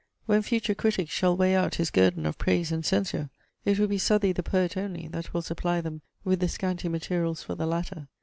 When 0.25 0.41
future 0.41 0.73
critics 0.73 1.11
shall 1.13 1.37
weigh 1.37 1.53
out 1.55 1.75
his 1.75 1.91
guerdon 1.91 2.25
of 2.25 2.39
praise 2.39 2.71
and 2.71 2.83
censure, 2.83 3.29
it 3.65 3.77
will 3.77 3.85
be 3.85 3.99
Southey 3.99 4.31
the 4.31 4.41
poet 4.41 4.75
only, 4.75 5.07
that 5.09 5.31
will 5.31 5.43
supply 5.43 5.79
them 5.79 6.01
with 6.23 6.39
the 6.39 6.49
scanty 6.49 6.89
materials 6.89 7.43
for 7.43 7.53
the 7.53 7.67
latter. 7.67 8.07